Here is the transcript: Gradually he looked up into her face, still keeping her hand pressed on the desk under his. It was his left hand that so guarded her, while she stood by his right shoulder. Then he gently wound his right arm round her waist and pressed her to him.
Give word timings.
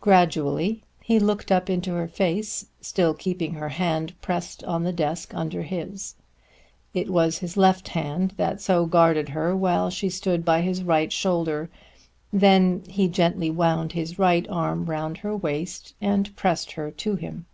Gradually 0.00 0.84
he 1.02 1.18
looked 1.18 1.50
up 1.50 1.68
into 1.68 1.94
her 1.94 2.06
face, 2.06 2.66
still 2.80 3.12
keeping 3.12 3.54
her 3.54 3.70
hand 3.70 4.12
pressed 4.20 4.62
on 4.62 4.84
the 4.84 4.92
desk 4.92 5.34
under 5.34 5.62
his. 5.62 6.14
It 6.94 7.10
was 7.10 7.38
his 7.38 7.56
left 7.56 7.88
hand 7.88 8.34
that 8.36 8.60
so 8.60 8.86
guarded 8.86 9.30
her, 9.30 9.56
while 9.56 9.90
she 9.90 10.10
stood 10.10 10.44
by 10.44 10.60
his 10.60 10.84
right 10.84 11.12
shoulder. 11.12 11.70
Then 12.32 12.84
he 12.86 13.08
gently 13.08 13.50
wound 13.50 13.90
his 13.90 14.16
right 14.16 14.46
arm 14.48 14.84
round 14.86 15.18
her 15.18 15.36
waist 15.36 15.94
and 16.00 16.36
pressed 16.36 16.70
her 16.78 16.92
to 16.92 17.16
him. 17.16 17.46